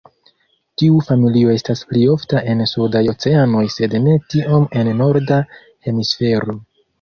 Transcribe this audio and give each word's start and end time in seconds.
Tiu 0.81 1.01
familio 1.09 1.51
estas 1.55 1.83
pli 1.91 2.01
ofta 2.13 2.41
en 2.53 2.63
sudaj 2.71 3.03
oceanoj 3.13 3.63
sed 3.75 3.95
ne 4.07 4.17
tiom 4.35 4.67
en 4.81 4.91
Norda 5.03 5.39
hemisfero. 5.91 6.59